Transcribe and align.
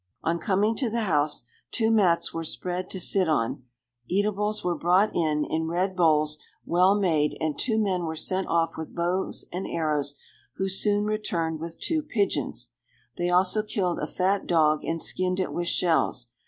On 0.23 0.39
coming 0.39 0.75
to 0.77 0.89
the 0.89 1.03
house, 1.03 1.43
two 1.69 1.91
mats 1.91 2.33
were 2.33 2.43
spread 2.43 2.89
to 2.89 2.99
sit 2.99 3.29
on, 3.29 3.65
eatables 4.07 4.63
were 4.63 4.73
brought 4.75 5.15
in, 5.15 5.45
in 5.45 5.67
red 5.67 5.95
bowls, 5.95 6.39
well 6.65 6.95
made; 6.95 7.37
and 7.39 7.55
two 7.55 7.77
men 7.77 8.05
were 8.05 8.15
sent 8.15 8.47
off 8.47 8.71
with 8.77 8.95
bows 8.95 9.45
and 9.53 9.67
arrows, 9.67 10.17
who 10.55 10.67
soon 10.67 11.03
returned 11.05 11.59
with 11.59 11.79
two 11.79 12.01
pigeons. 12.01 12.71
They 13.19 13.29
also 13.29 13.61
killed 13.61 13.99
a 13.99 14.07
fat 14.07 14.47
dog, 14.47 14.83
and 14.83 14.99
skinned 14.99 15.39
it 15.39 15.53
with 15.53 15.67
shells. 15.67 16.31